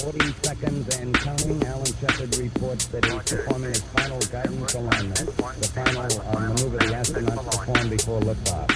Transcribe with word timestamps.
40 0.00 0.32
seconds 0.42 0.96
and 0.96 1.14
counting, 1.14 1.62
Alan 1.64 1.84
Shepard 1.84 2.38
reports 2.38 2.86
that 2.86 3.04
he's 3.04 3.22
performing 3.22 3.68
his 3.68 3.82
final 3.82 4.18
guidance 4.20 4.74
alignment, 4.74 5.36
the 5.36 5.70
final 5.74 6.22
uh, 6.22 6.40
maneuver 6.40 6.78
the 6.78 6.86
astronauts 6.86 7.58
perform 7.58 7.90
before 7.90 8.20
liftoff. 8.20 8.70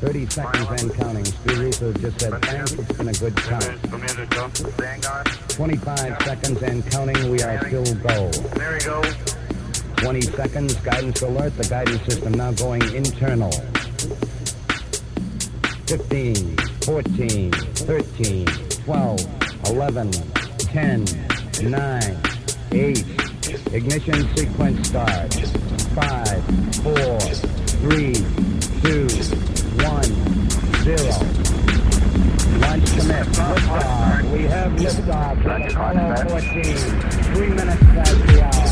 30 0.00 0.26
seconds 0.28 0.82
and 0.82 0.94
counting. 0.94 1.24
Stu 1.24 1.54
Roosa 1.56 1.98
just 1.98 2.20
said, 2.20 2.42
thanks, 2.42 2.72
it's 2.72 2.92
been 2.92 3.08
a 3.08 3.12
good 3.14 3.36
time." 3.38 3.78
25 5.48 6.22
seconds 6.22 6.62
and 6.62 6.90
counting, 6.90 7.30
we 7.30 7.40
are 7.40 7.66
still 7.66 7.94
go. 7.94 8.28
There 8.28 8.74
we 8.74 8.80
go. 8.80 9.02
20 9.96 10.20
seconds, 10.20 10.74
guidance 10.74 11.22
alert, 11.22 11.56
the 11.56 11.64
guidance 11.64 12.02
system 12.02 12.34
now 12.34 12.52
going 12.52 12.82
internal. 12.94 13.50
15, 15.86 16.56
14, 16.82 17.52
13, 17.52 18.46
12, 18.46 19.35
11, 19.70 20.12
10, 20.58 21.04
9, 21.62 22.18
8. 22.72 23.04
Ignition 23.72 24.36
sequence 24.36 24.88
start. 24.88 25.34
5, 25.34 26.44
4, 26.82 27.20
3, 27.20 28.14
2, 28.14 29.08
1, 29.82 30.26
0. 30.84 31.46
Launch 32.60 32.86
commit. 32.90 33.26
Liftoff. 33.26 34.32
We 34.32 34.42
have 34.44 34.72
liftoff. 34.72 35.36
14. 36.30 37.34
Three 37.34 37.48
minutes 37.48 37.82
past 37.82 38.18
the 38.26 38.42
hour. 38.42 38.65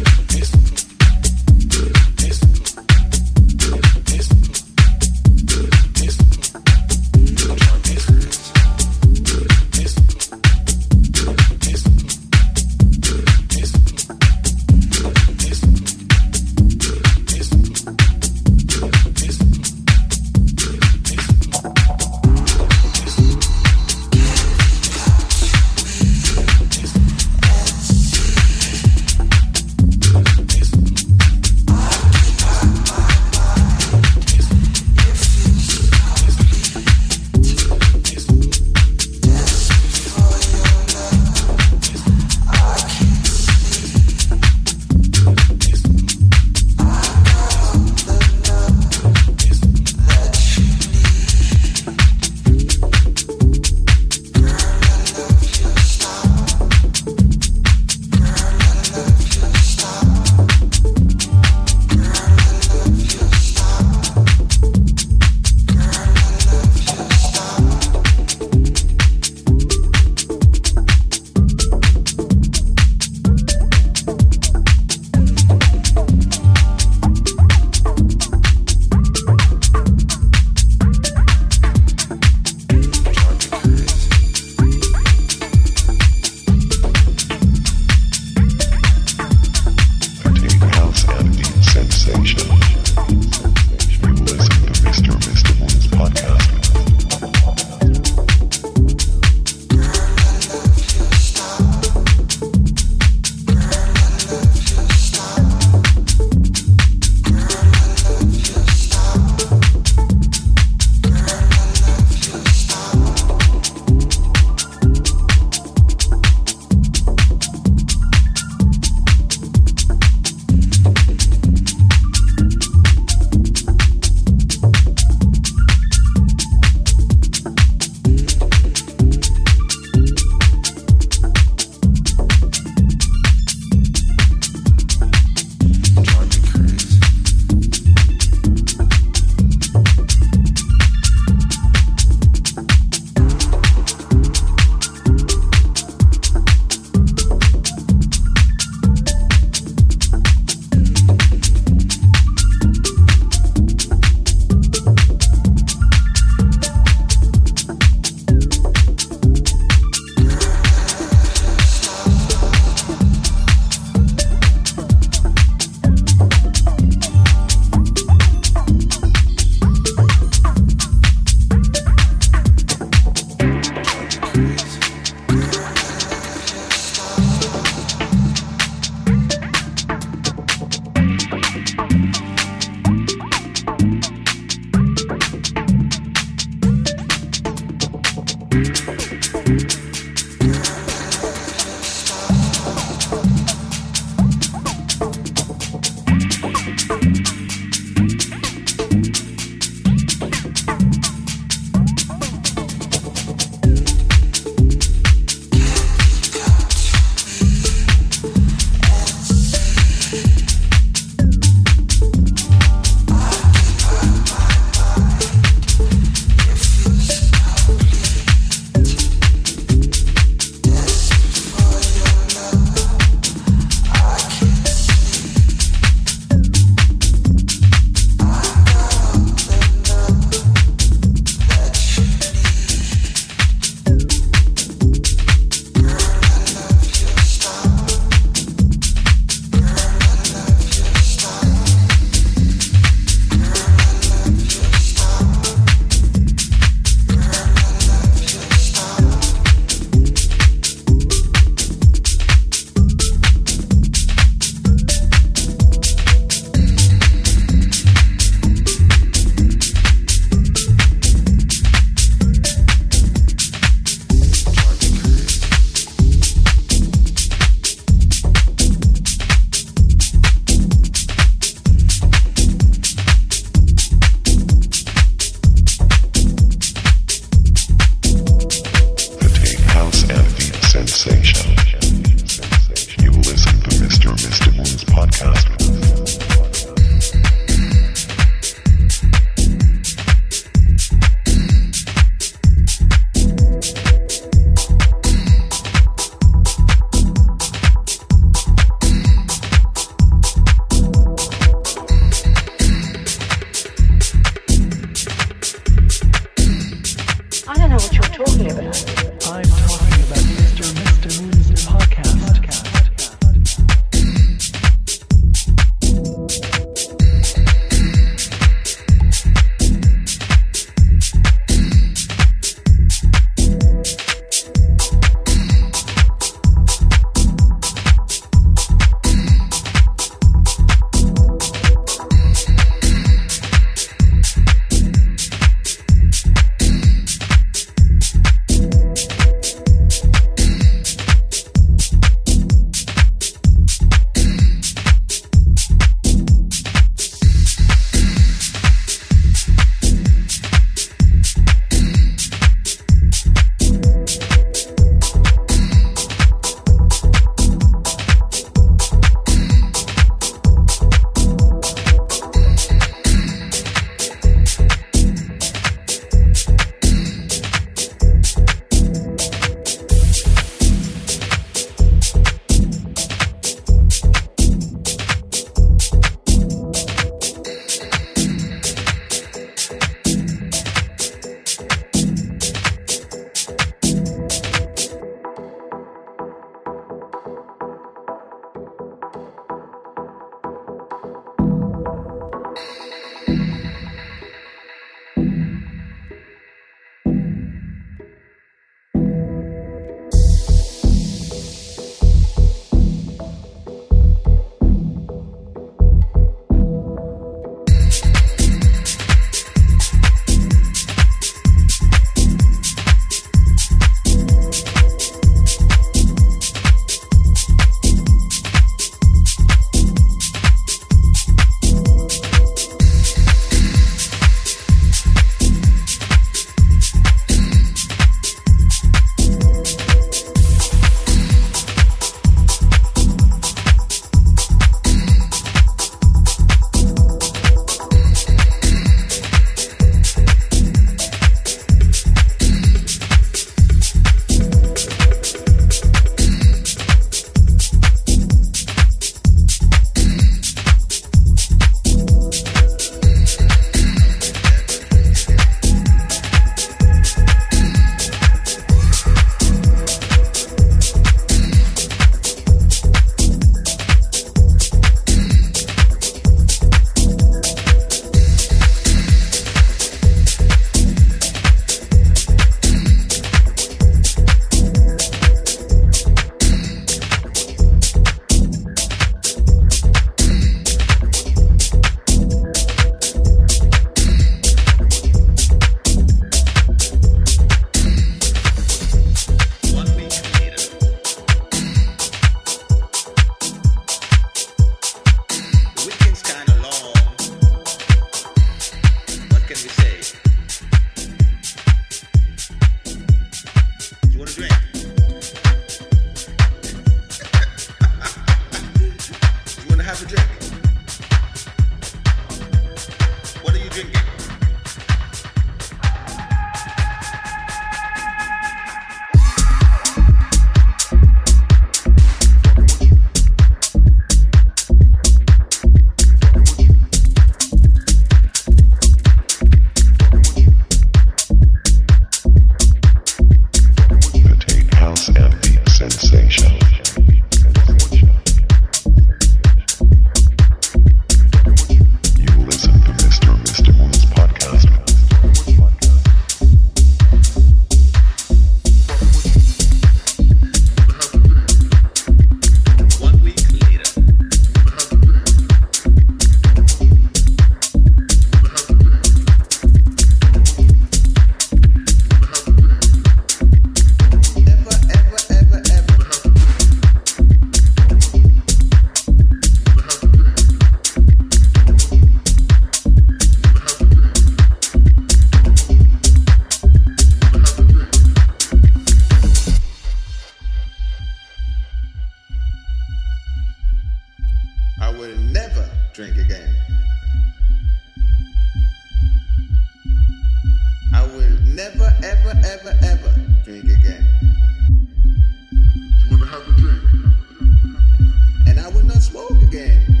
Again. 599.39 600.00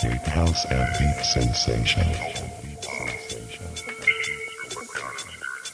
Potato 0.00 0.30
House 0.30 0.64
and 0.64 0.98
Beat 0.98 1.22
Sensation. 1.22 2.06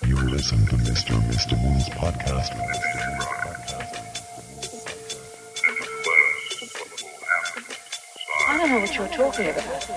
You 0.05 0.16
listen 0.29 0.59
to 0.66 0.74
Mr. 0.79 1.14
Mr. 1.31 1.57
Moon's 1.62 1.89
podcast. 1.91 2.51
I 8.49 8.59
don't 8.59 8.68
know 8.68 8.81
what 8.81 8.97
you're 8.97 9.07
talking 9.07 9.49
about. 9.49 9.91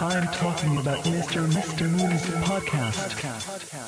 I'm 0.00 0.26
talking 0.34 0.76
about 0.78 1.04
Mr. 1.04 1.46
Mr. 1.46 1.88
Moon's 1.88 2.22
podcast. 2.44 3.83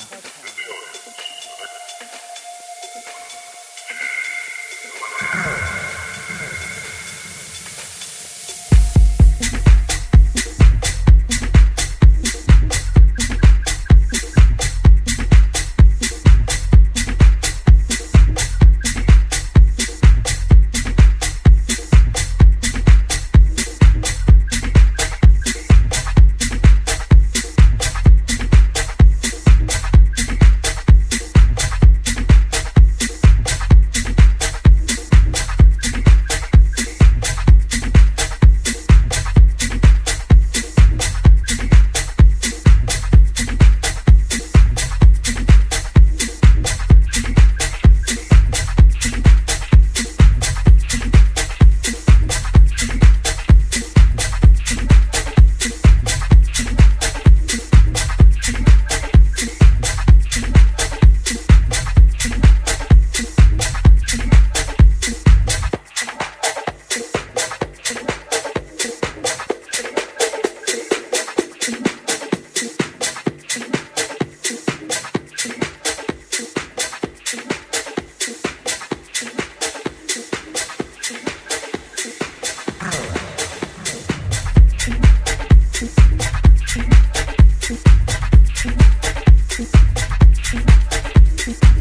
Peace. 91.47 91.76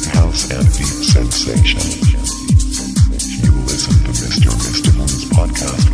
House 0.00 0.50
and 0.50 0.64
Deep 0.72 0.86
Sensation. 1.04 1.80
You 3.44 3.52
listen 3.68 3.92
to 4.04 4.12
Mr. 4.16 4.50
Podcast. 5.36 5.86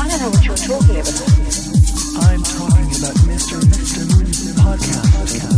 I 0.00 0.08
don't 0.08 0.20
know 0.22 0.30
what 0.30 0.44
you're 0.46 0.56
talking 0.56 0.96
about. 0.96 1.20
I'm 2.24 2.42
talking 2.42 2.88
about 2.96 3.16
Mr. 3.28 3.60
Podcast. 4.56 4.96
podcast. 5.12 5.55